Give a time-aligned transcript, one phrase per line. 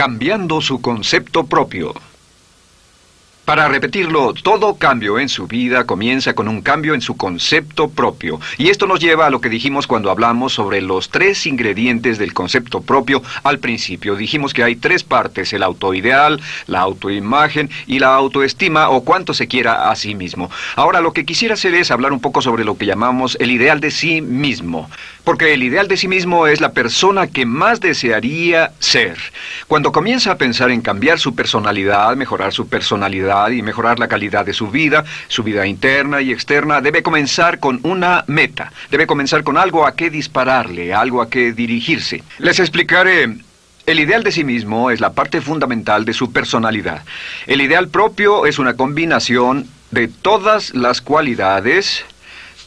[0.00, 2.09] cambiando su concepto propio.
[3.50, 8.38] Para repetirlo, todo cambio en su vida comienza con un cambio en su concepto propio.
[8.58, 12.32] Y esto nos lleva a lo que dijimos cuando hablamos sobre los tres ingredientes del
[12.32, 14.14] concepto propio al principio.
[14.14, 19.48] Dijimos que hay tres partes, el autoideal, la autoimagen y la autoestima o cuánto se
[19.48, 20.48] quiera a sí mismo.
[20.76, 23.80] Ahora lo que quisiera hacer es hablar un poco sobre lo que llamamos el ideal
[23.80, 24.88] de sí mismo.
[25.24, 29.18] Porque el ideal de sí mismo es la persona que más desearía ser.
[29.66, 34.44] Cuando comienza a pensar en cambiar su personalidad, mejorar su personalidad, y mejorar la calidad
[34.44, 39.42] de su vida, su vida interna y externa, debe comenzar con una meta, debe comenzar
[39.42, 42.22] con algo a qué dispararle, algo a qué dirigirse.
[42.38, 43.28] Les explicaré
[43.86, 47.02] el ideal de sí mismo es la parte fundamental de su personalidad.
[47.46, 52.04] El ideal propio es una combinación de todas las cualidades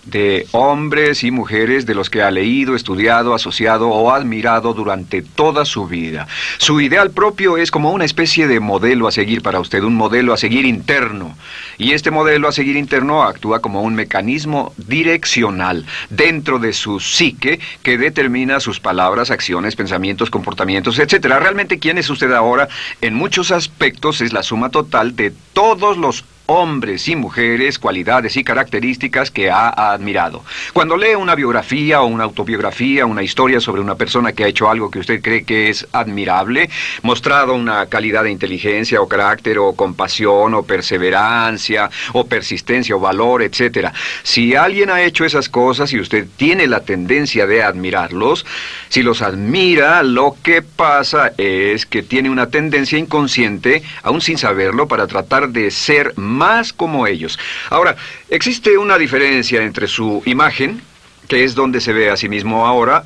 [0.05, 5.66] de hombres y mujeres de los que ha leído, estudiado, asociado o admirado durante toda
[5.66, 6.27] su vida.
[6.57, 10.34] Su ideal propio es como una especie de modelo a seguir para usted, un modelo
[10.34, 11.35] a seguir interno.
[11.77, 17.60] Y este modelo a seguir interno actúa como un mecanismo direccional dentro de su psique
[17.82, 21.26] que determina sus palabras, acciones, pensamientos, comportamientos, etc.
[21.26, 22.67] Realmente, ¿quién es usted ahora?
[23.01, 28.44] En muchos aspectos es la suma total de todos los hombres y mujeres, cualidades y
[28.44, 30.44] características que ha admirado.
[30.74, 34.70] Cuando lee una biografía o una autobiografía, una historia sobre una persona que ha hecho
[34.70, 36.70] algo que usted cree que es admirable,
[37.02, 43.41] mostrado una calidad de inteligencia o carácter o compasión o perseverancia o persistencia o valor,
[43.41, 43.90] etc.
[44.24, 48.46] Si alguien ha hecho esas cosas y usted tiene la tendencia de admirarlos,
[48.90, 54.88] si los admira, lo que pasa es que tiene una tendencia inconsciente, aún sin saberlo,
[54.88, 56.32] para tratar de ser más
[56.73, 57.39] como ellos.
[57.70, 57.95] Ahora,
[58.29, 60.81] existe una diferencia entre su imagen,
[61.27, 63.03] que es donde se ve a sí mismo ahora,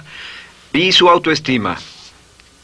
[0.73, 1.78] y su autoestima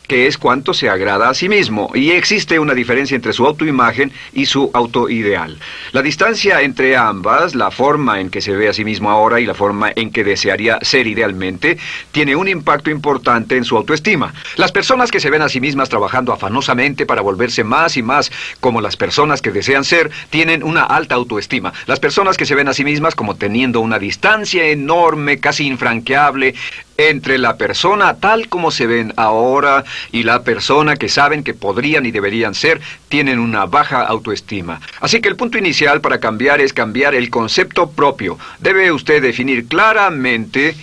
[0.08, 4.12] que es cuánto se agrada a sí mismo, y existe una diferencia entre su autoimagen
[4.34, 5.58] y su autoideal.
[5.92, 9.46] La distancia entre ambas, la forma en que se ve a sí mismo ahora y
[9.46, 11.78] la forma en que desearía ser idealmente,
[12.12, 14.34] tiene un impacto importante en su autoestima.
[14.58, 18.32] Las personas que se ven a sí mismas trabajando afanosamente para volverse más y más
[18.60, 21.74] como las personas que desean ser, tienen una alta autoestima.
[21.86, 26.56] Las personas que se ven a sí mismas como teniendo una distancia enorme, casi infranqueable,
[26.98, 32.06] entre la persona tal como se ven ahora y la persona que saben que podrían
[32.06, 34.82] y deberían ser, tienen una baja autoestima.
[35.00, 38.38] Así que el punto inicial para cambiar es cambiar el concepto propio.
[38.60, 40.76] Debe usted definir claramente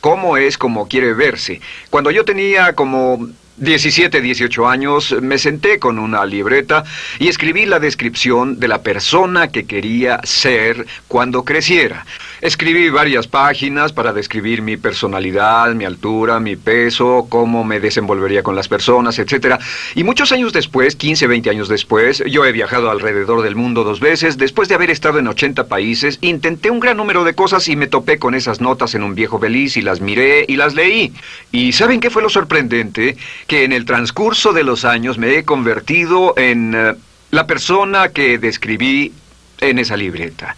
[0.00, 1.60] cómo es como quiere verse.
[1.90, 6.84] Cuando yo tenía como 17, 18 años, me senté con una libreta
[7.18, 12.04] y escribí la descripción de la persona que quería ser cuando creciera.
[12.40, 18.54] Escribí varias páginas para describir mi personalidad, mi altura, mi peso, cómo me desenvolvería con
[18.54, 19.58] las personas, etc.
[19.94, 24.00] Y muchos años después, 15, 20 años después, yo he viajado alrededor del mundo dos
[24.00, 27.76] veces, después de haber estado en 80 países, intenté un gran número de cosas y
[27.76, 31.12] me topé con esas notas en un viejo beliz y las miré y las leí.
[31.52, 33.16] ¿Y saben qué fue lo sorprendente?
[33.46, 36.94] que en el transcurso de los años me he convertido en eh,
[37.30, 39.12] la persona que describí
[39.60, 40.56] en esa libreta.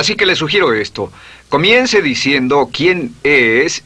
[0.00, 1.12] Así que le sugiero esto.
[1.50, 3.84] Comience diciendo quién es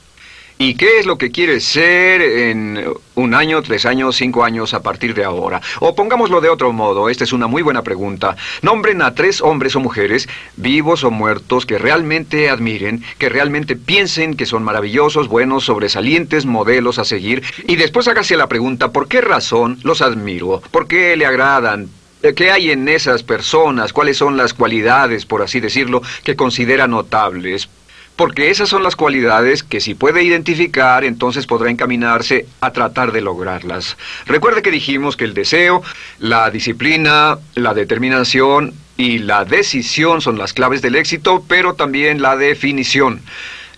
[0.57, 2.85] ¿Y qué es lo que quiere ser en
[3.17, 5.61] un año, tres años, cinco años a partir de ahora?
[5.81, 8.37] O pongámoslo de otro modo, esta es una muy buena pregunta.
[8.63, 14.37] Nombren a tres hombres o mujeres, vivos o muertos, que realmente admiren, que realmente piensen
[14.37, 19.21] que son maravillosos, buenos, sobresalientes, modelos a seguir, y después hágase la pregunta, ¿por qué
[19.21, 20.63] razón los admiro?
[20.71, 21.89] ¿Por qué le agradan?
[22.33, 23.93] ¿Qué hay en esas personas?
[23.93, 27.69] ¿Cuáles son las cualidades, por así decirlo, que considera notables?
[28.17, 33.21] Porque esas son las cualidades que si puede identificar, entonces podrá encaminarse a tratar de
[33.21, 33.99] lograrlas.
[34.25, 35.83] Recuerde que dijimos que el deseo,
[36.19, 42.37] la disciplina, la determinación y la decisión son las claves del éxito, pero también la
[42.37, 43.21] definición.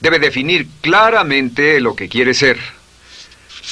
[0.00, 2.58] Debe definir claramente lo que quiere ser.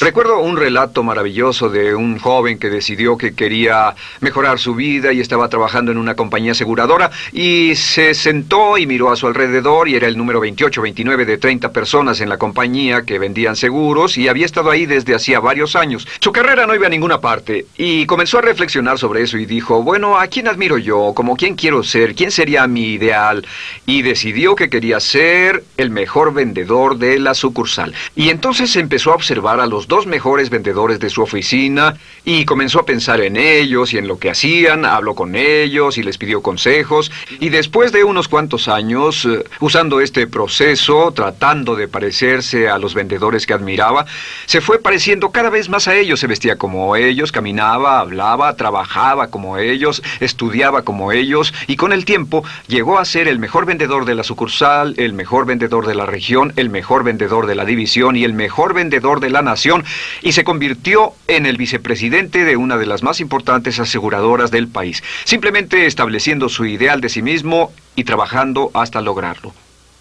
[0.01, 5.21] Recuerdo un relato maravilloso de un joven que decidió que quería mejorar su vida y
[5.21, 9.95] estaba trabajando en una compañía aseguradora y se sentó y miró a su alrededor y
[9.95, 14.27] era el número 28, 29 de 30 personas en la compañía que vendían seguros y
[14.27, 16.09] había estado ahí desde hacía varios años.
[16.19, 19.85] Su carrera no iba a ninguna parte y comenzó a reflexionar sobre eso y dijo,
[19.85, 21.13] bueno, ¿a quién admiro yo?
[21.15, 22.17] ¿Como quién quiero ser?
[22.17, 23.47] ¿Quién sería mi ideal?
[23.87, 27.95] Y decidió que quería ser el mejor vendedor de la sucursal.
[28.17, 32.81] Y entonces empezó a observar a los dos mejores vendedores de su oficina y comenzó
[32.81, 36.43] a pensar en ellos y en lo que hacían, habló con ellos y les pidió
[36.43, 37.11] consejos
[37.41, 42.95] y después de unos cuantos años, eh, usando este proceso, tratando de parecerse a los
[42.95, 44.07] vendedores que admiraba,
[44.47, 49.29] se fue pareciendo cada vez más a ellos, se vestía como ellos, caminaba, hablaba, trabajaba
[49.29, 54.05] como ellos, estudiaba como ellos y con el tiempo llegó a ser el mejor vendedor
[54.05, 58.17] de la sucursal, el mejor vendedor de la región, el mejor vendedor de la división
[58.17, 59.74] y el mejor vendedor de la nación
[60.23, 65.03] y se convirtió en el vicepresidente de una de las más importantes aseguradoras del país,
[65.25, 69.53] simplemente estableciendo su ideal de sí mismo y trabajando hasta lograrlo.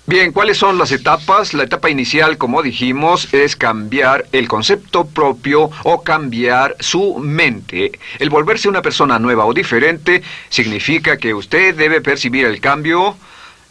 [0.05, 1.53] Bien, ¿cuáles son las etapas?
[1.53, 7.97] La etapa inicial, como dijimos, es cambiar el concepto propio o cambiar su mente.
[8.19, 13.15] El volverse una persona nueva o diferente significa que usted debe percibir el cambio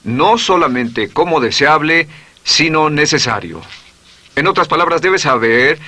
[0.05, 2.09] no solamente como deseable,
[2.45, 3.61] sino necesario.
[4.37, 5.79] En otras palabras, debe saber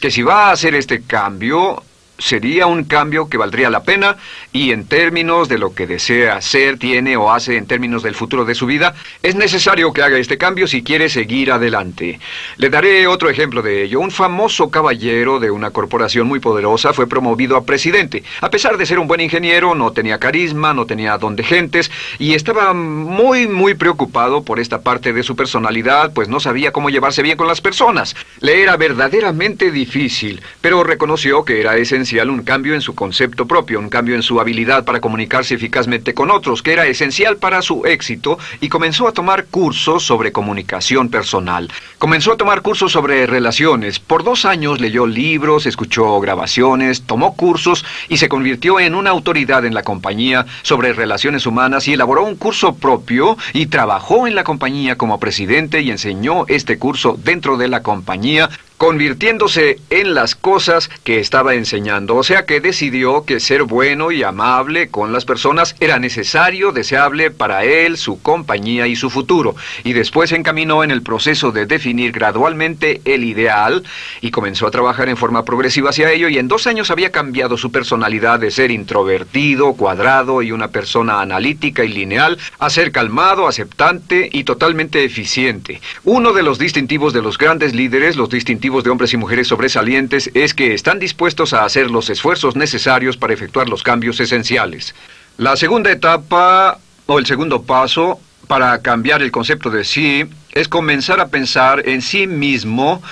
[0.00, 1.82] que si va a hacer este cambio,
[2.18, 4.16] sería un cambio que valdría la pena
[4.52, 8.44] y en términos de lo que desea ser, tiene o hace en términos del futuro
[8.44, 12.20] de su vida, es necesario que haga este cambio si quiere seguir adelante.
[12.58, 14.00] Le daré otro ejemplo de ello.
[14.00, 18.22] Un famoso caballero de una corporación muy poderosa fue promovido a presidente.
[18.40, 21.90] A pesar de ser un buen ingeniero, no tenía carisma, no tenía don de gentes
[22.18, 26.90] y estaba muy, muy preocupado por esta parte de su personalidad, pues no sabía cómo
[26.90, 28.14] llevarse bien con las personas.
[28.40, 33.78] Le era verdaderamente difícil, pero reconoció que era esencial un cambio en su concepto propio,
[33.78, 37.86] un cambio en su habilidad para comunicarse eficazmente con otros, que era esencial para su
[37.86, 41.70] éxito, y comenzó a tomar cursos sobre comunicación personal.
[41.98, 44.00] Comenzó a tomar cursos sobre relaciones.
[44.00, 49.64] Por dos años leyó libros, escuchó grabaciones, tomó cursos y se convirtió en una autoridad
[49.64, 54.42] en la compañía sobre relaciones humanas y elaboró un curso propio y trabajó en la
[54.42, 58.50] compañía como presidente y enseñó este curso dentro de la compañía
[58.82, 62.16] convirtiéndose en las cosas que estaba enseñando.
[62.16, 67.30] O sea que decidió que ser bueno y amable con las personas era necesario, deseable
[67.30, 69.54] para él, su compañía y su futuro.
[69.84, 73.84] Y después encaminó en el proceso de definir gradualmente el ideal
[74.20, 77.56] y comenzó a trabajar en forma progresiva hacia ello y en dos años había cambiado
[77.56, 83.46] su personalidad de ser introvertido, cuadrado y una persona analítica y lineal a ser calmado,
[83.46, 85.80] aceptante y totalmente eficiente.
[86.02, 90.30] Uno de los distintivos de los grandes líderes, los distintivos de hombres y mujeres sobresalientes
[90.32, 94.94] es que están dispuestos a hacer los esfuerzos necesarios para efectuar los cambios esenciales.
[95.36, 101.20] La segunda etapa o el segundo paso para cambiar el concepto de sí es comenzar
[101.20, 103.02] a pensar en sí mismo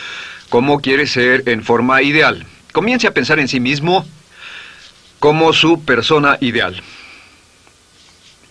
[0.49, 2.47] como quiere ser en forma ideal.
[2.73, 4.07] Comience a pensar en sí mismo
[5.19, 6.83] como su persona ideal.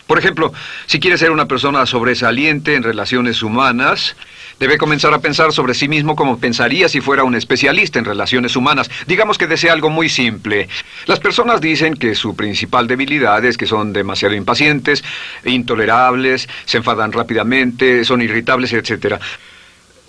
[0.08, 0.52] Por ejemplo,
[0.88, 4.16] si quiere ser una persona sobresaliente en relaciones humanas,
[4.60, 8.58] Debe comenzar a pensar sobre sí mismo como pensaría si fuera un especialista en relaciones
[8.58, 8.92] humanas.
[9.08, 10.68] Digamos que desea algo muy simple.
[11.06, 15.04] Las personas dicen que su principal debilidad es que son demasiado impacientes,
[15.46, 19.16] intolerables, se enfadan rápidamente, son irritables, etc.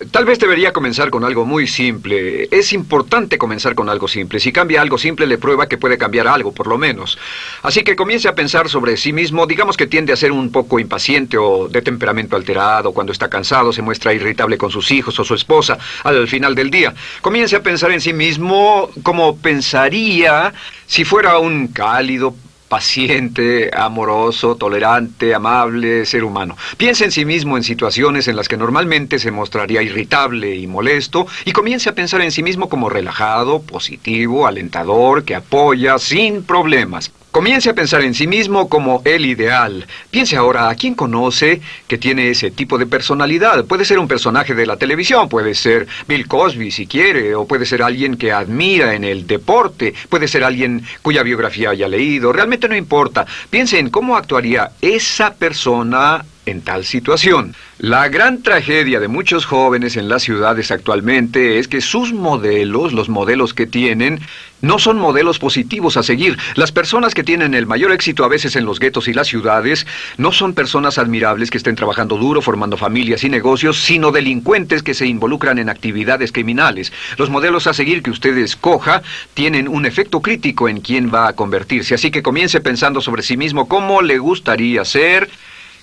[0.09, 2.47] Tal vez debería comenzar con algo muy simple.
[2.49, 4.39] Es importante comenzar con algo simple.
[4.39, 7.19] Si cambia algo simple, le prueba que puede cambiar algo, por lo menos.
[7.61, 9.45] Así que comience a pensar sobre sí mismo.
[9.45, 12.93] Digamos que tiende a ser un poco impaciente o de temperamento alterado.
[12.93, 16.71] Cuando está cansado, se muestra irritable con sus hijos o su esposa al final del
[16.71, 16.95] día.
[17.21, 20.53] Comience a pensar en sí mismo como pensaría
[20.87, 22.35] si fuera un cálido,
[22.71, 26.55] paciente, amoroso, tolerante, amable ser humano.
[26.77, 31.27] Piense en sí mismo en situaciones en las que normalmente se mostraría irritable y molesto
[31.43, 37.11] y comience a pensar en sí mismo como relajado, positivo, alentador, que apoya sin problemas.
[37.31, 39.87] Comience a pensar en sí mismo como el ideal.
[40.09, 43.63] Piense ahora a quién conoce que tiene ese tipo de personalidad.
[43.63, 47.65] Puede ser un personaje de la televisión, puede ser Bill Cosby si quiere, o puede
[47.65, 52.33] ser alguien que admira en el deporte, puede ser alguien cuya biografía haya leído.
[52.33, 53.25] Realmente no importa.
[53.49, 57.55] Piense en cómo actuaría esa persona en tal situación.
[57.79, 63.09] La gran tragedia de muchos jóvenes en las ciudades actualmente es que sus modelos, los
[63.09, 64.19] modelos que tienen,
[64.61, 66.37] no son modelos positivos a seguir.
[66.53, 69.87] Las personas que tienen el mayor éxito a veces en los guetos y las ciudades
[70.17, 74.93] no son personas admirables que estén trabajando duro, formando familias y negocios, sino delincuentes que
[74.93, 76.93] se involucran en actividades criminales.
[77.17, 79.01] Los modelos a seguir que usted escoja
[79.33, 81.95] tienen un efecto crítico en quién va a convertirse.
[81.95, 85.29] Así que comience pensando sobre sí mismo cómo le gustaría ser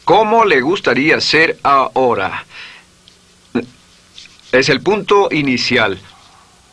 [0.08, 2.46] ¿Cómo le gustaría ser ahora?
[4.50, 5.98] Es el punto inicial.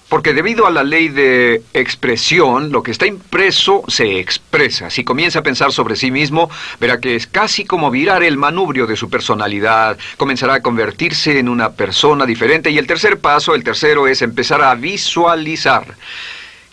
[0.07, 4.89] Porque debido a la ley de expresión, lo que está impreso se expresa.
[4.89, 6.49] Si comienza a pensar sobre sí mismo,
[6.79, 9.97] verá que es casi como virar el manubrio de su personalidad.
[10.15, 12.71] Comenzará a convertirse en una persona diferente.
[12.71, 15.93] Y el tercer paso, el tercero, es empezar a visualizar.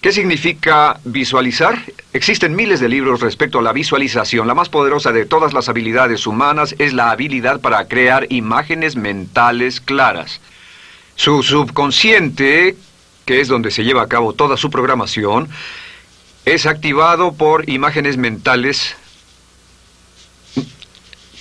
[0.03, 1.79] ¿Qué significa visualizar?
[2.13, 4.47] Existen miles de libros respecto a la visualización.
[4.47, 9.81] La más poderosa de todas las habilidades humanas es la habilidad para crear imágenes mentales
[9.81, 10.41] claras.
[11.15, 12.77] Su subconsciente
[13.25, 15.49] que es donde se lleva a cabo toda su programación,
[16.45, 18.97] es activado por imágenes mentales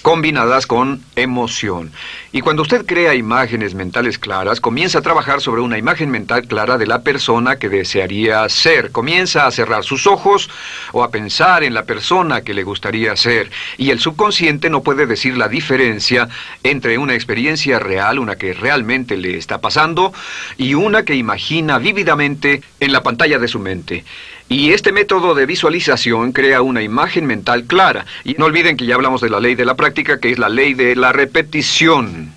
[0.02, 1.92] combinadas con emoción.
[2.32, 6.78] Y cuando usted crea imágenes mentales claras, comienza a trabajar sobre una imagen mental clara
[6.78, 8.92] de la persona que desearía ser.
[8.92, 10.50] Comienza a cerrar sus ojos
[10.92, 13.52] o a pensar en la persona que le gustaría ser.
[13.78, 16.30] Y el subconsciente no puede decir la diferencia
[16.64, 20.14] entre una experiencia real, una que realmente le está pasando,
[20.58, 24.04] y una que imagina vívidamente en la pantalla de su mente.
[24.52, 28.06] Y este método de visualización crea una imagen mental clara.
[28.26, 30.50] Y no olviden que ya hablamos de la ley de la práctica, que es la
[30.50, 32.34] ley de la repetición.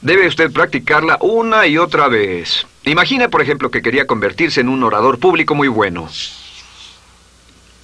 [0.00, 2.66] Debe usted practicarla una y otra vez.
[2.82, 6.08] Imagine, por ejemplo, que quería convertirse en un orador público muy bueno.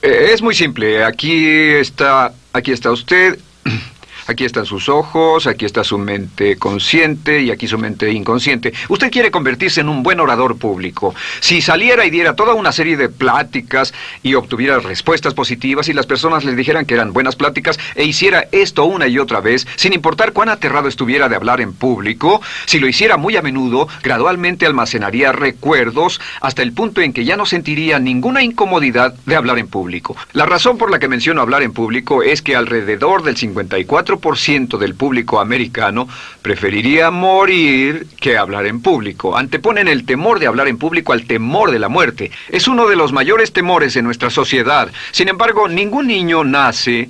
[0.02, 1.04] Eh, es muy simple.
[1.04, 3.38] Aquí está, aquí está usted.
[4.28, 8.72] Aquí están sus ojos, aquí está su mente consciente y aquí su mente inconsciente.
[8.88, 11.14] Usted quiere convertirse en un buen orador público.
[11.40, 16.06] Si saliera y diera toda una serie de pláticas y obtuviera respuestas positivas y las
[16.06, 19.92] personas le dijeran que eran buenas pláticas e hiciera esto una y otra vez, sin
[19.92, 24.66] importar cuán aterrado estuviera de hablar en público, si lo hiciera muy a menudo, gradualmente
[24.66, 29.68] almacenaría recuerdos hasta el punto en que ya no sentiría ninguna incomodidad de hablar en
[29.68, 30.16] público.
[30.32, 34.78] La razón por la que menciono hablar en público es que alrededor del 54 ciento
[34.78, 36.08] del público americano
[36.42, 39.36] preferiría morir que hablar en público.
[39.36, 42.30] Anteponen el temor de hablar en público al temor de la muerte.
[42.48, 44.90] Es uno de los mayores temores en nuestra sociedad.
[45.12, 47.08] Sin embargo, ningún niño nace...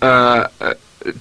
[0.00, 0.74] Uh, uh,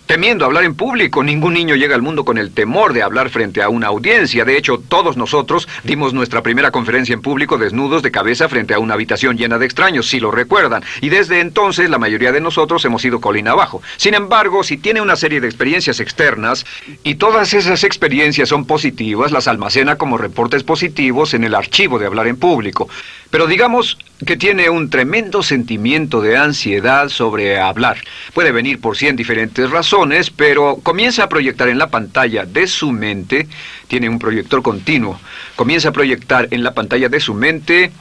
[0.06, 1.24] temiendo hablar en público.
[1.24, 4.46] Ningún niño llega al mundo con el temor de hablar frente a una audiencia.
[4.46, 8.80] De hecho, todos nosotros dimos nuestra primera conferencia en público desnudos de cabeza frente a
[8.80, 10.84] una habitación llena de extraños, si lo recuerdan.
[11.02, 13.82] Y desde entonces la mayoría de nosotros hemos ido colina abajo.
[13.98, 16.66] Sin embargo, si tiene una serie de experiencias externas
[17.04, 22.06] y todas esas experiencias son positivas, las almacena como reportes positivos en el archivo de
[22.06, 22.88] hablar en público.
[23.30, 23.98] Pero digamos
[24.28, 27.98] que tiene un tremendo sentimiento de ansiedad sobre hablar.
[28.34, 32.92] Puede venir por cien diferentes razones, pero comienza a proyectar en la pantalla de su
[32.92, 33.48] mente,
[33.88, 35.20] tiene un proyector continuo,
[35.56, 37.92] comienza a proyectar en la pantalla de su mente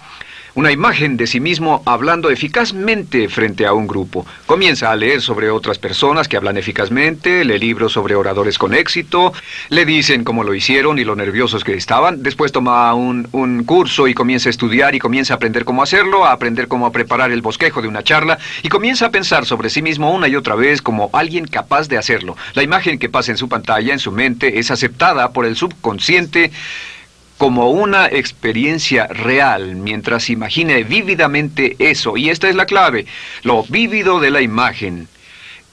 [0.54, 4.26] una imagen de sí mismo hablando eficazmente frente a un grupo.
[4.46, 9.32] Comienza a leer sobre otras personas que hablan eficazmente, lee libros sobre oradores con éxito,
[9.68, 14.08] le dicen cómo lo hicieron y lo nerviosos que estaban, después toma un, un curso
[14.08, 17.42] y comienza a estudiar y comienza a aprender cómo hacerlo, a aprender cómo preparar el
[17.42, 20.82] bosquejo de una charla y comienza a pensar sobre sí mismo una y otra vez
[20.82, 22.36] como alguien capaz de hacerlo.
[22.54, 26.50] La imagen que pasa en su pantalla, en su mente, es aceptada por el subconsciente
[27.42, 32.16] como una experiencia real mientras imagine vívidamente eso.
[32.16, 33.04] Y esta es la clave,
[33.42, 35.08] lo vívido de la imagen.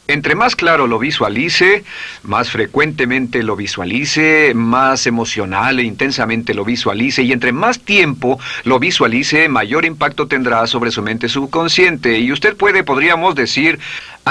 [0.08, 1.84] Entre más claro lo visualice,
[2.24, 8.80] más frecuentemente lo visualice, más emocional e intensamente lo visualice, y entre más tiempo lo
[8.80, 12.18] visualice, mayor impacto tendrá sobre su mente subconsciente.
[12.18, 13.78] Y usted puede, podríamos decir,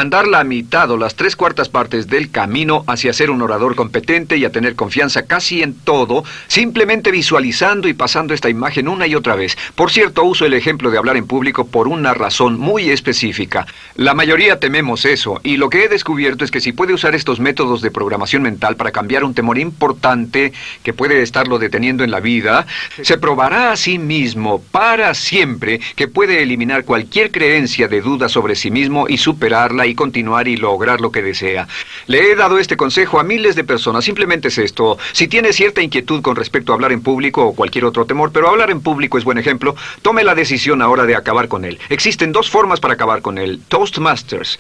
[0.01, 4.37] andar la mitad o las tres cuartas partes del camino hacia ser un orador competente
[4.37, 9.15] y a tener confianza casi en todo, simplemente visualizando y pasando esta imagen una y
[9.15, 9.57] otra vez.
[9.75, 13.67] Por cierto, uso el ejemplo de hablar en público por una razón muy específica.
[13.97, 17.41] La mayoría tememos eso, y lo que he descubierto es que si puede usar estos
[17.41, 20.53] métodos de programación mental para cambiar un temor importante
[20.83, 22.67] que puede estarlo deteniendo en la vida,
[23.03, 28.55] se probará a sí mismo para siempre que puede eliminar cualquier creencia de duda sobre
[28.55, 31.67] sí mismo y superarla y continuar y lograr lo que desea.
[32.07, 34.05] Le he dado este consejo a miles de personas.
[34.05, 34.99] Simplemente es esto.
[35.13, 38.49] Si tiene cierta inquietud con respecto a hablar en público o cualquier otro temor, pero
[38.49, 41.79] hablar en público es buen ejemplo, tome la decisión ahora de acabar con él.
[41.89, 43.61] Existen dos formas para acabar con él.
[43.69, 44.59] Toastmasters.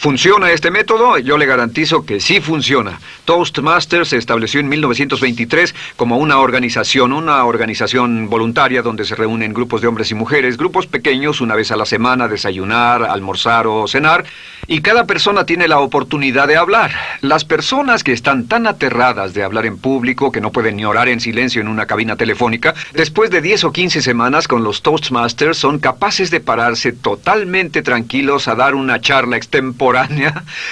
[0.00, 1.18] ¿Funciona este método?
[1.18, 2.98] Yo le garantizo que sí funciona.
[3.26, 9.82] Toastmasters se estableció en 1923 como una organización, una organización voluntaria donde se reúnen grupos
[9.82, 14.24] de hombres y mujeres, grupos pequeños una vez a la semana, desayunar, almorzar o cenar,
[14.66, 16.92] y cada persona tiene la oportunidad de hablar.
[17.20, 21.10] Las personas que están tan aterradas de hablar en público que no pueden ni orar
[21.10, 25.58] en silencio en una cabina telefónica, después de 10 o 15 semanas con los Toastmasters
[25.58, 29.89] son capaces de pararse totalmente tranquilos a dar una charla extemporánea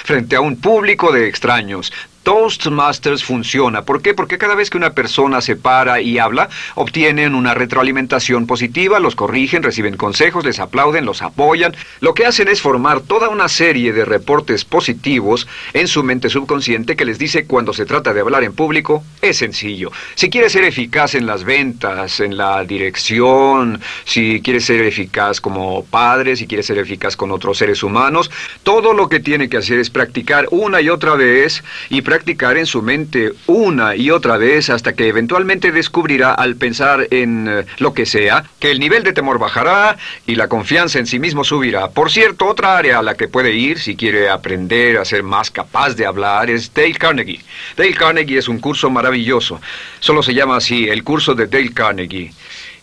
[0.03, 1.91] frente a un público de extraños.
[2.23, 3.83] Toastmasters funciona.
[3.83, 4.13] ¿Por qué?
[4.13, 9.15] Porque cada vez que una persona se para y habla, obtienen una retroalimentación positiva, los
[9.15, 11.75] corrigen, reciben consejos, les aplauden, los apoyan.
[12.01, 16.95] Lo que hacen es formar toda una serie de reportes positivos en su mente subconsciente
[16.95, 19.91] que les dice cuando se trata de hablar en público, es sencillo.
[20.15, 25.83] Si quieres ser eficaz en las ventas, en la dirección, si quieres ser eficaz como
[25.85, 28.31] padre, si quieres ser eficaz con otros seres humanos,
[28.63, 32.65] todo lo que tiene que hacer es practicar una y otra vez y practicar en
[32.65, 37.93] su mente una y otra vez hasta que eventualmente descubrirá al pensar en eh, lo
[37.93, 41.91] que sea que el nivel de temor bajará y la confianza en sí mismo subirá.
[41.91, 45.51] Por cierto, otra área a la que puede ir si quiere aprender a ser más
[45.51, 47.41] capaz de hablar es Dale Carnegie.
[47.77, 49.61] Dale Carnegie es un curso maravilloso.
[49.99, 52.31] Solo se llama así, el curso de Dale Carnegie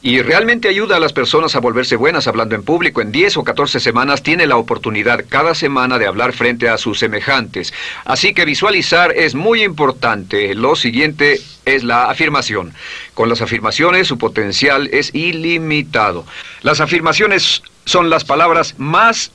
[0.07, 3.01] y realmente ayuda a las personas a volverse buenas hablando en público.
[3.01, 7.01] En 10 o 14 semanas tiene la oportunidad cada semana de hablar frente a sus
[7.01, 7.75] semejantes.
[8.05, 10.55] Así que visualizar es muy importante.
[10.55, 12.73] Lo siguiente es la afirmación.
[13.15, 16.25] Con las afirmaciones su potencial es ilimitado.
[16.63, 19.33] Las afirmaciones son las palabras más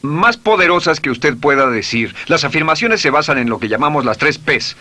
[0.00, 2.14] más poderosas que usted pueda decir.
[2.28, 4.76] Las afirmaciones se basan en lo que llamamos las tres P's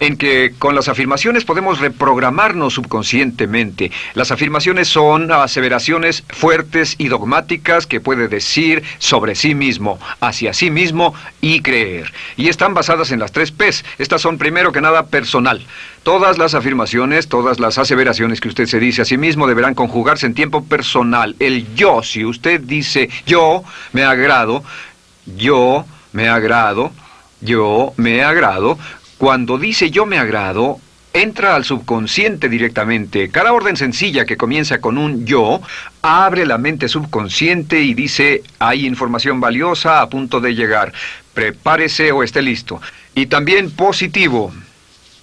[0.00, 3.92] en que con las afirmaciones podemos reprogramarnos subconscientemente.
[4.14, 10.70] Las afirmaciones son aseveraciones fuertes y dogmáticas que puede decir sobre sí mismo, hacia sí
[10.70, 12.12] mismo y creer.
[12.36, 13.84] Y están basadas en las tres P's.
[13.98, 15.64] Estas son primero que nada personal.
[16.02, 20.26] Todas las afirmaciones, todas las aseveraciones que usted se dice a sí mismo deberán conjugarse
[20.26, 21.36] en tiempo personal.
[21.38, 24.64] El yo, si usted dice yo me agrado,
[25.26, 26.90] yo me agrado,
[27.40, 28.78] yo me agrado,
[29.20, 30.80] cuando dice yo me agrado,
[31.12, 33.28] entra al subconsciente directamente.
[33.28, 35.60] Cada orden sencilla que comienza con un yo
[36.00, 40.94] abre la mente subconsciente y dice hay información valiosa a punto de llegar.
[41.34, 42.80] Prepárese o esté listo.
[43.14, 44.54] Y también positivo.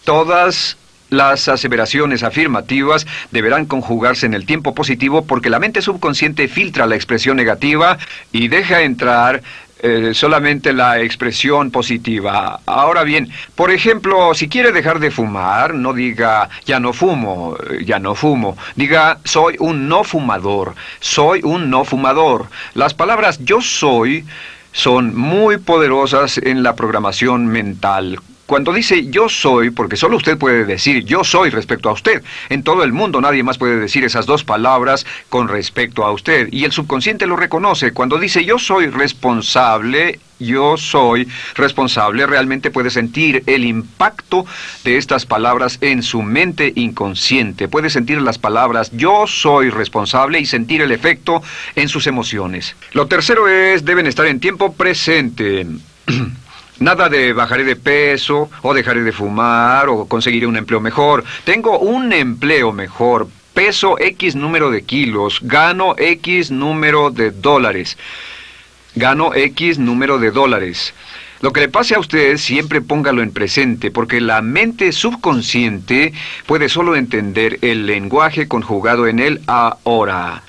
[0.03, 0.77] Todas
[1.09, 6.95] las aseveraciones afirmativas deberán conjugarse en el tiempo positivo porque la mente subconsciente filtra la
[6.95, 7.97] expresión negativa
[8.31, 9.41] y deja entrar
[9.79, 12.61] eh, solamente la expresión positiva.
[12.65, 17.55] Ahora bien, por ejemplo, si quiere dejar de fumar, no diga ya no fumo,
[17.85, 18.57] ya no fumo.
[18.75, 22.47] Diga soy un no fumador, soy un no fumador.
[22.73, 24.25] Las palabras yo soy
[24.71, 28.19] son muy poderosas en la programación mental.
[28.47, 32.63] Cuando dice yo soy, porque solo usted puede decir yo soy respecto a usted, en
[32.63, 36.63] todo el mundo nadie más puede decir esas dos palabras con respecto a usted, y
[36.63, 37.91] el subconsciente lo reconoce.
[37.91, 44.45] Cuando dice yo soy responsable, yo soy responsable, realmente puede sentir el impacto
[44.85, 47.67] de estas palabras en su mente inconsciente.
[47.67, 51.43] Puede sentir las palabras yo soy responsable y sentir el efecto
[51.75, 52.77] en sus emociones.
[52.93, 55.67] Lo tercero es, deben estar en tiempo presente.
[56.79, 61.23] Nada de bajaré de peso, o dejaré de fumar, o conseguiré un empleo mejor.
[61.43, 67.97] Tengo un empleo mejor, peso X número de kilos, gano X número de dólares.
[68.93, 70.93] Gano X número de dólares.
[71.41, 76.13] Lo que le pase a usted siempre póngalo en presente, porque la mente subconsciente
[76.45, 80.43] puede solo entender el lenguaje conjugado en el ahora.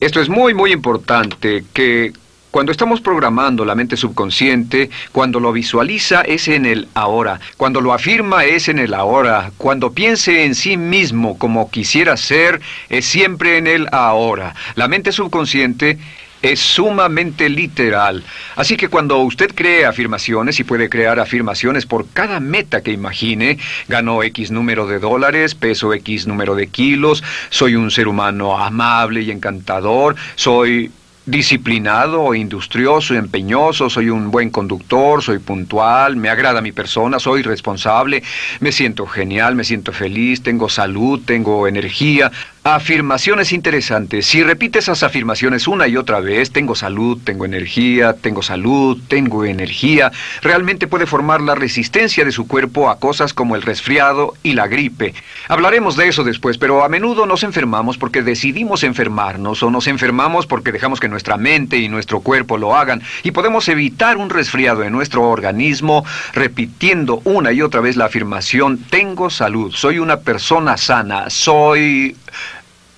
[0.00, 2.12] Esto es muy, muy importante, que
[2.56, 7.92] cuando estamos programando la mente subconsciente, cuando lo visualiza es en el ahora, cuando lo
[7.92, 13.58] afirma es en el ahora, cuando piense en sí mismo como quisiera ser es siempre
[13.58, 14.54] en el ahora.
[14.74, 15.98] La mente subconsciente
[16.40, 18.24] es sumamente literal.
[18.54, 23.58] Así que cuando usted cree afirmaciones y puede crear afirmaciones por cada meta que imagine,
[23.86, 29.20] ganó X número de dólares, peso X número de kilos, soy un ser humano amable
[29.20, 30.90] y encantador, soy
[31.26, 38.22] disciplinado, industrioso, empeñoso, soy un buen conductor, soy puntual, me agrada mi persona, soy responsable,
[38.60, 42.30] me siento genial, me siento feliz, tengo salud, tengo energía,
[42.68, 44.26] Afirmaciones interesantes.
[44.26, 49.44] Si repite esas afirmaciones una y otra vez, tengo salud, tengo energía, tengo salud, tengo
[49.44, 50.10] energía,
[50.42, 54.66] realmente puede formar la resistencia de su cuerpo a cosas como el resfriado y la
[54.66, 55.14] gripe.
[55.46, 60.48] Hablaremos de eso después, pero a menudo nos enfermamos porque decidimos enfermarnos o nos enfermamos
[60.48, 64.84] porque dejamos que nuestra mente y nuestro cuerpo lo hagan y podemos evitar un resfriado
[64.84, 70.76] en nuestro organismo repitiendo una y otra vez la afirmación tengo salud, soy una persona
[70.76, 72.14] sana, soy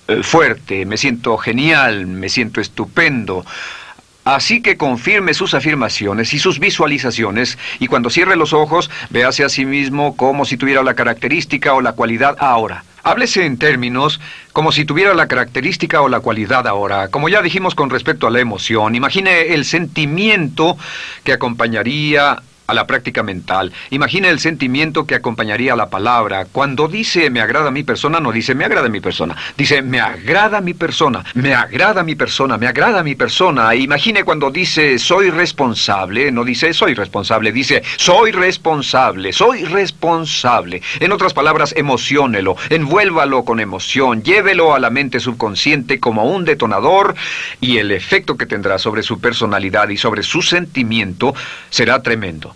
[0.09, 3.45] eh, fuerte, me siento genial, me siento estupendo.
[4.25, 9.49] Así que confirme sus afirmaciones y sus visualizaciones y cuando cierre los ojos, véase a
[9.49, 12.83] sí mismo como si tuviera la característica o la cualidad ahora.
[13.03, 14.19] Háblese en términos
[14.51, 17.09] como si tuviera la característica o la cualidad ahora.
[17.09, 20.77] Como ya dijimos con respecto a la emoción, imagine el sentimiento
[21.23, 23.71] que acompañaría a la práctica mental.
[23.89, 26.45] Imagina el sentimiento que acompañaría a la palabra.
[26.51, 29.35] Cuando dice me agrada mi persona, no dice me agrada mi persona.
[29.57, 33.73] Dice me agrada mi persona, me agrada mi persona, me agrada mi persona.
[33.75, 40.81] Imagine cuando dice soy responsable, no dice soy responsable, dice soy responsable, soy responsable.
[40.99, 47.15] En otras palabras, emociónelo, envuélvalo con emoción, llévelo a la mente subconsciente como un detonador
[47.59, 51.33] y el efecto que tendrá sobre su personalidad y sobre su sentimiento
[51.69, 52.55] será tremendo.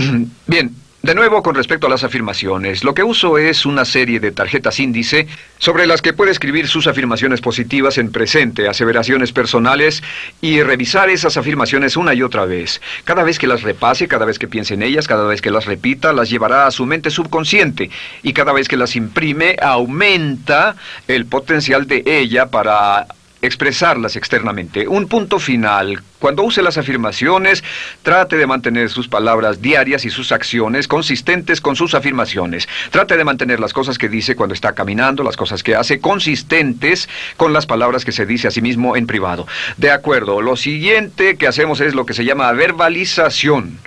[0.46, 4.32] Bien, de nuevo, con respecto a las afirmaciones, lo que uso es una serie de
[4.32, 10.02] tarjetas índice sobre las que puede escribir sus afirmaciones positivas en presente, aseveraciones personales
[10.42, 12.82] y revisar esas afirmaciones una y otra vez.
[13.04, 15.64] Cada vez que las repase, cada vez que piense en ellas, cada vez que las
[15.64, 17.90] repita, las llevará a su mente subconsciente
[18.22, 20.76] y cada vez que las imprime, aumenta
[21.08, 23.06] el potencial de ella para
[23.42, 24.86] expresarlas externamente.
[24.86, 26.02] Un punto final.
[26.18, 27.64] Cuando use las afirmaciones,
[28.02, 32.68] trate de mantener sus palabras diarias y sus acciones consistentes con sus afirmaciones.
[32.90, 37.08] Trate de mantener las cosas que dice cuando está caminando, las cosas que hace, consistentes
[37.36, 39.46] con las palabras que se dice a sí mismo en privado.
[39.78, 43.78] De acuerdo, lo siguiente que hacemos es lo que se llama verbalización.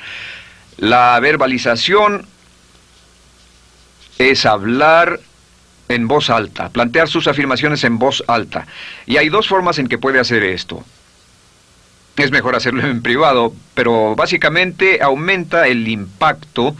[0.77, 2.25] La verbalización
[4.17, 5.19] es hablar
[5.89, 8.67] en voz alta, plantear sus afirmaciones en voz alta.
[9.05, 10.83] Y hay dos formas en que puede hacer esto.
[12.17, 16.75] Es mejor hacerlo en privado, pero básicamente aumenta el impacto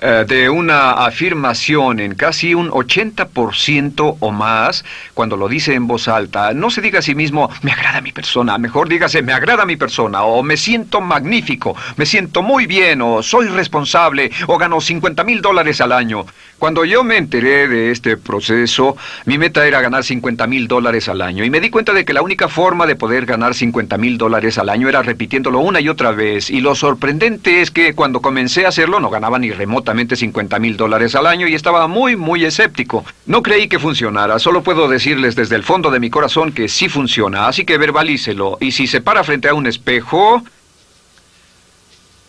[0.00, 6.06] eh, de una afirmación en casi un 80% o más cuando lo dice en voz
[6.06, 6.54] alta.
[6.54, 9.76] No se diga a sí mismo, me agrada mi persona, mejor dígase, me agrada mi
[9.76, 15.24] persona, o me siento magnífico, me siento muy bien, o soy responsable, o gano 50
[15.24, 16.26] mil dólares al año.
[16.58, 21.22] Cuando yo me enteré de este proceso, mi meta era ganar 50 mil dólares al
[21.22, 24.18] año y me di cuenta de que la única forma de poder ganar 50 mil
[24.18, 26.50] dólares al año era repitiéndolo una y otra vez.
[26.50, 29.50] Y lo sorprendente es que cuando comencé a hacerlo no ganaba ni
[29.88, 33.04] remotamente 50 mil dólares al año y estaba muy, muy escéptico.
[33.26, 36.88] No creí que funcionara, solo puedo decirles desde el fondo de mi corazón que sí
[36.88, 38.58] funciona, así que verbalícelo.
[38.60, 40.42] Y si se para frente a un espejo,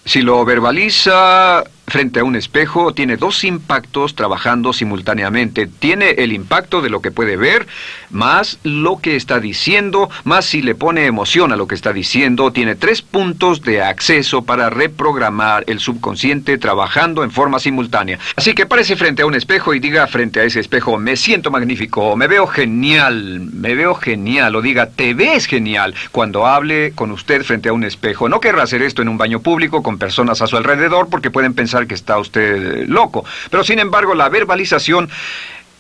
[0.05, 5.67] si lo verbaliza frente a un espejo, tiene dos impactos trabajando simultáneamente.
[5.67, 7.67] Tiene el impacto de lo que puede ver,
[8.09, 12.51] más lo que está diciendo, más si le pone emoción a lo que está diciendo.
[12.51, 18.19] Tiene tres puntos de acceso para reprogramar el subconsciente trabajando en forma simultánea.
[18.35, 21.51] Así que párese frente a un espejo y diga frente a ese espejo, me siento
[21.51, 27.11] magnífico, me veo genial, me veo genial, o diga, te ves genial cuando hable con
[27.11, 28.29] usted frente a un espejo.
[28.29, 31.53] No querrá hacer esto en un baño público con personas a su alrededor porque pueden
[31.53, 33.25] pensar que está usted loco.
[33.49, 35.09] Pero sin embargo, la verbalización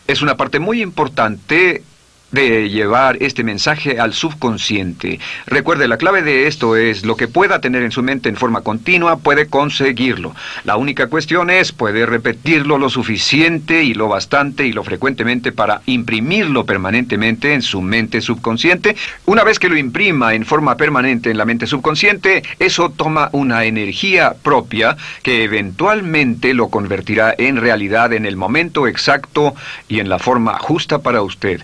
[0.07, 1.83] es una parte muy importante
[2.31, 5.19] de llevar este mensaje al subconsciente.
[5.45, 8.61] Recuerde, la clave de esto es lo que pueda tener en su mente en forma
[8.61, 10.35] continua, puede conseguirlo.
[10.63, 15.81] La única cuestión es, puede repetirlo lo suficiente y lo bastante y lo frecuentemente para
[15.85, 18.95] imprimirlo permanentemente en su mente subconsciente.
[19.25, 23.65] Una vez que lo imprima en forma permanente en la mente subconsciente, eso toma una
[23.65, 29.55] energía propia que eventualmente lo convertirá en realidad en el momento exacto
[29.87, 31.61] y en la forma justa para usted.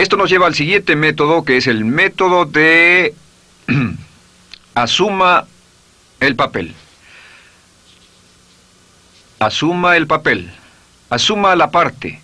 [0.00, 3.12] Esto nos lleva al siguiente método, que es el método de
[4.74, 5.44] asuma
[6.20, 6.74] el papel.
[9.40, 10.50] Asuma el papel.
[11.10, 12.18] Asuma la parte.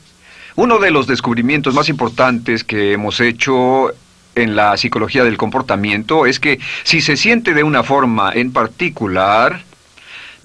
[0.55, 3.93] Uno de los descubrimientos más importantes que hemos hecho
[4.35, 9.66] en la psicología del comportamiento es que si se siente de una forma en particular,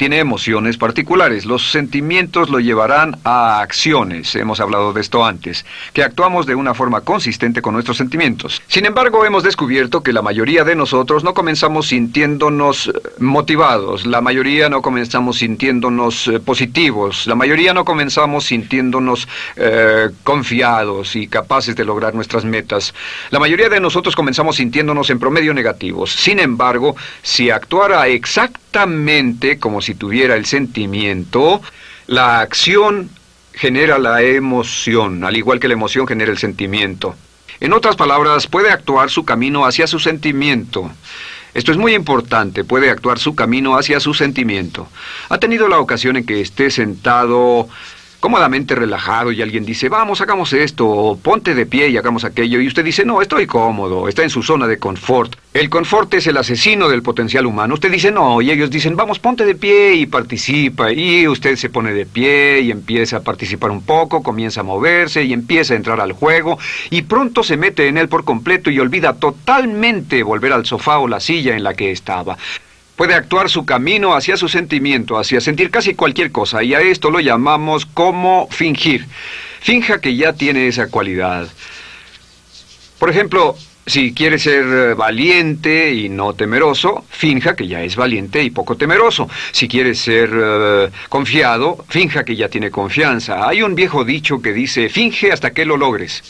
[0.01, 1.45] tiene emociones particulares.
[1.45, 6.73] Los sentimientos lo llevarán a acciones, hemos hablado de esto antes, que actuamos de una
[6.73, 8.63] forma consistente con nuestros sentimientos.
[8.65, 14.21] Sin embargo, hemos descubierto que la mayoría de nosotros no comenzamos sintiéndonos eh, motivados, la
[14.21, 21.75] mayoría no comenzamos sintiéndonos eh, positivos, la mayoría no comenzamos sintiéndonos eh, confiados y capaces
[21.75, 22.95] de lograr nuestras metas.
[23.29, 26.11] La mayoría de nosotros comenzamos sintiéndonos en promedio negativos.
[26.11, 28.70] Sin embargo, si actuara exactamente
[29.59, 31.61] como si tuviera el sentimiento,
[32.07, 33.09] la acción
[33.53, 37.15] genera la emoción, al igual que la emoción genera el sentimiento.
[37.59, 40.89] En otras palabras, puede actuar su camino hacia su sentimiento.
[41.53, 44.87] Esto es muy importante, puede actuar su camino hacia su sentimiento.
[45.29, 47.67] ¿Ha tenido la ocasión en que esté sentado
[48.21, 52.61] cómodamente relajado y alguien dice, vamos, hagamos esto, o ponte de pie y hagamos aquello,
[52.61, 55.35] y usted dice, no, estoy cómodo, está en su zona de confort.
[55.53, 57.73] El confort es el asesino del potencial humano.
[57.73, 61.69] Usted dice, no, y ellos dicen, vamos, ponte de pie y participa, y usted se
[61.69, 65.77] pone de pie y empieza a participar un poco, comienza a moverse y empieza a
[65.77, 66.59] entrar al juego,
[66.91, 71.07] y pronto se mete en él por completo y olvida totalmente volver al sofá o
[71.07, 72.37] la silla en la que estaba.
[72.95, 77.09] Puede actuar su camino hacia su sentimiento, hacia sentir casi cualquier cosa, y a esto
[77.09, 79.07] lo llamamos como fingir.
[79.61, 81.47] Finja que ya tiene esa cualidad.
[82.99, 88.43] Por ejemplo, si quiere ser eh, valiente y no temeroso, finja que ya es valiente
[88.43, 89.27] y poco temeroso.
[89.51, 93.47] Si quiere ser eh, confiado, finja que ya tiene confianza.
[93.47, 96.23] Hay un viejo dicho que dice, finge hasta que lo logres.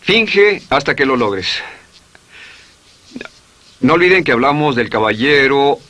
[0.00, 1.62] Finge hasta que lo logres.
[3.82, 5.80] No olviden que hablamos del caballero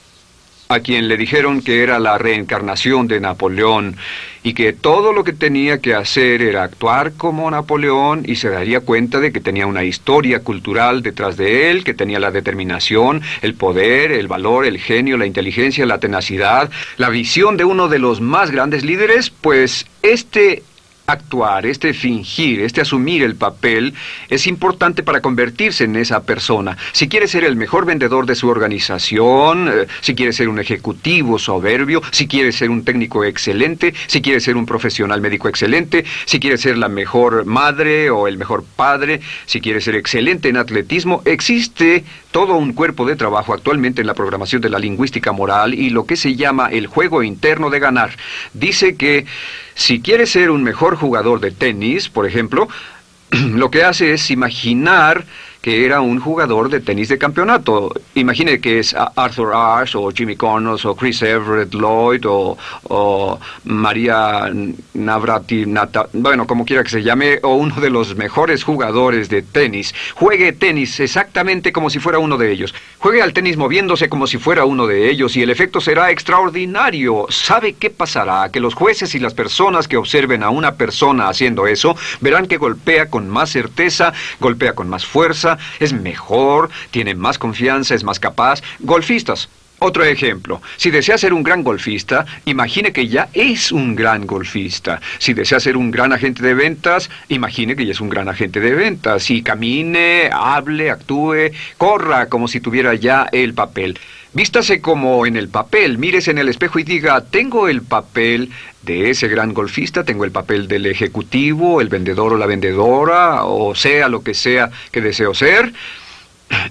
[0.71, 3.99] a quien le dijeron que era la reencarnación de Napoleón
[4.43, 8.81] y que todo lo que tenía que hacer era actuar como Napoleón y se daría
[8.81, 13.53] cuenta de que tenía una historia cultural detrás de él, que tenía la determinación, el
[13.53, 18.23] poder, el valor, el genio, la inteligencia, la tenacidad, la visión de uno de los
[18.23, 20.63] más grandes líderes, pues este
[21.07, 23.95] actuar, este fingir, este asumir el papel,
[24.29, 26.77] es importante para convertirse en esa persona.
[26.93, 31.39] Si quiere ser el mejor vendedor de su organización, eh, si quiere ser un ejecutivo
[31.39, 36.41] soberbio, si quiere ser un técnico excelente, si quiere ser un profesional médico excelente, si
[36.41, 41.23] quiere ser la mejor madre o el mejor padre, si quiere ser excelente en atletismo,
[41.25, 45.91] existe todo un cuerpo de trabajo actualmente en la programación de la lingüística moral y
[45.91, 48.11] lo que se llama el juego interno de ganar.
[48.55, 49.27] Dice que
[49.75, 52.69] si quiere ser un mejor jugador de tenis, por ejemplo,
[53.31, 55.25] lo que hace es imaginar
[55.63, 57.95] que era un jugador de tenis de campeonato.
[58.15, 64.51] Imagine que es Arthur Ashe o Jimmy Connors o Chris Everett Lloyd o, María
[64.95, 65.65] Navrati,
[66.13, 69.95] bueno, como quiera que se llame, o uno de los mejores jugadores de tenis.
[70.15, 72.75] Juegue tenis exactamente como si fuera uno de ellos.
[72.99, 77.27] Juegue al tenis moviéndose como si fuera uno de ellos y el efecto será extraordinario.
[77.29, 78.51] ¿Sabe qué pasará?
[78.51, 82.57] Que los jueces y las personas que observen a una persona haciendo eso verán que
[82.57, 88.21] golpea con más certeza, golpea con más fuerza, es mejor, tiene más confianza, es más
[88.21, 88.63] capaz.
[88.81, 89.49] Golfistas.
[89.85, 95.01] Otro ejemplo, si desea ser un gran golfista, imagine que ya es un gran golfista.
[95.19, 98.61] Si desea ser un gran agente de ventas, imagine que ya es un gran agente
[98.61, 99.29] de ventas.
[99.29, 103.99] Y camine, hable, actúe, corra como si tuviera ya el papel.
[104.35, 109.11] Vístase como en el papel, mírese en el espejo y diga, tengo el papel de
[109.11, 114.09] ese gran golfista, tengo el papel del ejecutivo, el vendedor o la vendedora, o sea
[114.09, 115.75] lo que sea que deseo ser.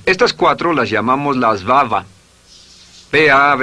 [0.07, 2.05] Estas cuatro las llamamos las baba.
[3.11, 3.55] B-A,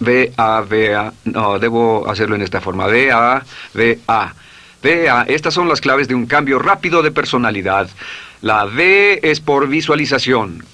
[0.00, 1.12] B-A, B-A.
[1.24, 2.86] No, debo hacerlo en esta forma.
[2.88, 4.34] B-A, B-A.
[4.82, 5.22] B-A.
[5.28, 7.88] Estas son las claves de un cambio rápido de personalidad.
[8.42, 10.64] La B es por visualización.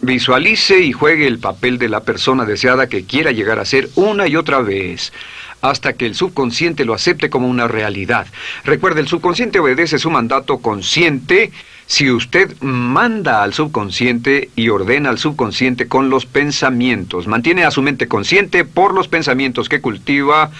[0.00, 4.28] Visualice y juegue el papel de la persona deseada que quiera llegar a ser una
[4.28, 5.12] y otra vez,
[5.60, 8.26] hasta que el subconsciente lo acepte como una realidad.
[8.64, 11.50] Recuerde, el subconsciente obedece su mandato consciente
[11.88, 17.80] si usted manda al subconsciente y ordena al subconsciente con los pensamientos, mantiene a su
[17.80, 20.50] mente consciente por los pensamientos que cultiva,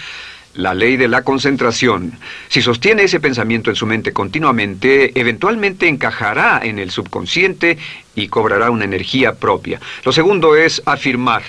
[0.55, 2.19] la ley de la concentración.
[2.49, 7.77] Si sostiene ese pensamiento en su mente continuamente, eventualmente encajará en el subconsciente
[8.19, 9.81] y cobrará una energía propia.
[10.05, 11.43] Lo segundo es afirmar.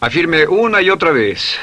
[0.00, 1.56] Afirme una y otra vez.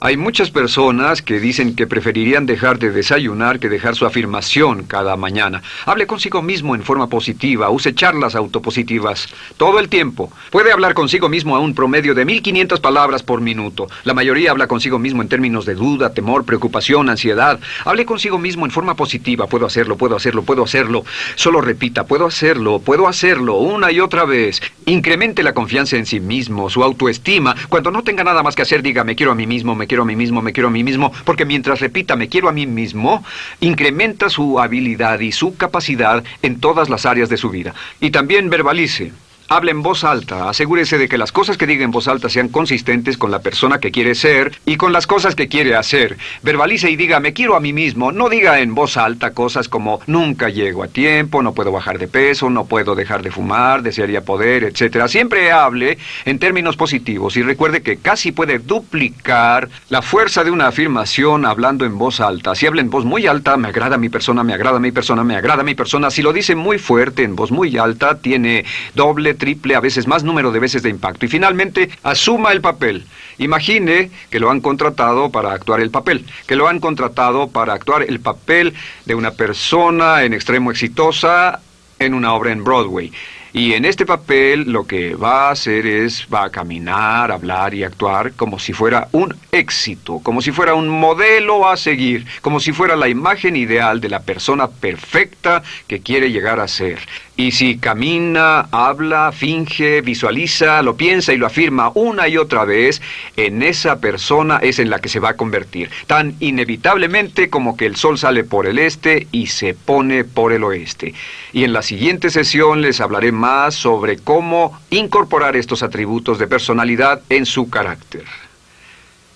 [0.00, 5.16] Hay muchas personas que dicen que preferirían dejar de desayunar que dejar su afirmación cada
[5.16, 5.60] mañana.
[5.86, 10.32] Hable consigo mismo en forma positiva, use charlas autopositivas todo el tiempo.
[10.52, 13.88] Puede hablar consigo mismo a un promedio de 1500 palabras por minuto.
[14.04, 17.58] La mayoría habla consigo mismo en términos de duda, temor, preocupación, ansiedad.
[17.84, 19.48] Hable consigo mismo en forma positiva.
[19.48, 21.04] Puedo hacerlo, puedo hacerlo, puedo hacerlo.
[21.34, 24.62] Solo repita, puedo hacerlo, puedo hacerlo una y otra vez.
[24.86, 27.56] Incremente la confianza en sí mismo, su autoestima.
[27.68, 30.04] Cuando no tenga nada más que hacer, diga, me quiero a mí mismo, me quiero
[30.04, 32.66] a mí mismo, me quiero a mí mismo, porque mientras repita me quiero a mí
[32.66, 33.24] mismo,
[33.58, 37.74] incrementa su habilidad y su capacidad en todas las áreas de su vida.
[38.00, 39.10] Y también verbalice.
[39.50, 42.48] Hable en voz alta, asegúrese de que las cosas que diga en voz alta sean
[42.48, 46.18] consistentes con la persona que quiere ser y con las cosas que quiere hacer.
[46.42, 48.12] Verbalice y diga, me quiero a mí mismo.
[48.12, 52.08] No diga en voz alta cosas como, nunca llego a tiempo, no puedo bajar de
[52.08, 55.06] peso, no puedo dejar de fumar, desearía poder, etc.
[55.06, 60.66] Siempre hable en términos positivos y recuerde que casi puede duplicar la fuerza de una
[60.66, 62.54] afirmación hablando en voz alta.
[62.54, 65.36] Si habla en voz muy alta, me agrada mi persona, me agrada mi persona, me
[65.36, 66.10] agrada mi persona.
[66.10, 70.24] Si lo dice muy fuerte, en voz muy alta, tiene doble triple, a veces más
[70.24, 71.24] número de veces de impacto.
[71.24, 73.06] Y finalmente, asuma el papel.
[73.38, 78.02] Imagine que lo han contratado para actuar el papel, que lo han contratado para actuar
[78.02, 78.74] el papel
[79.06, 81.60] de una persona en extremo exitosa
[81.98, 83.12] en una obra en Broadway.
[83.58, 87.82] Y en este papel lo que va a hacer es, va a caminar, hablar y
[87.82, 92.70] actuar como si fuera un éxito, como si fuera un modelo a seguir, como si
[92.70, 97.00] fuera la imagen ideal de la persona perfecta que quiere llegar a ser.
[97.38, 103.00] Y si camina, habla, finge, visualiza, lo piensa y lo afirma una y otra vez,
[103.36, 107.86] en esa persona es en la que se va a convertir, tan inevitablemente como que
[107.86, 111.14] el sol sale por el este y se pone por el oeste.
[111.52, 113.30] Y en la siguiente sesión les hablaré
[113.70, 118.24] sobre cómo incorporar estos atributos de personalidad en su carácter.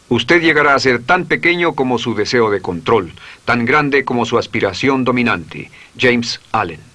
[0.08, 3.12] Usted llegará a ser tan pequeño como su deseo de control,
[3.46, 5.70] tan grande como su aspiración dominante.
[5.98, 6.91] James Allen.